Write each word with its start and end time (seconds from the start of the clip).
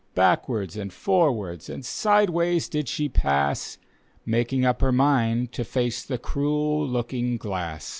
Backwards 0.15 0.77
and 0.77 0.91
forwards 0.91 1.69
and 1.69 1.85
sideways 1.85 2.67
did 2.67 2.87
she 2.87 3.07
pass, 3.07 3.77
Making 4.25 4.65
up 4.65 4.81
her 4.81 4.91
mind 4.91 5.51
to 5.51 5.63
face 5.63 6.03
the 6.03 6.17
cruel 6.17 6.83
looking 6.87 7.37
glass. 7.37 7.87